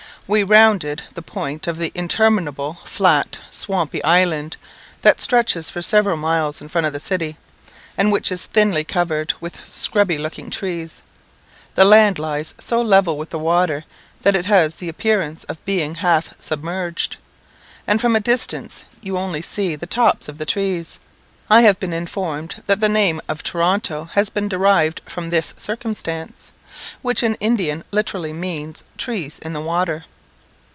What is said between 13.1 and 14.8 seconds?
with the water, that it has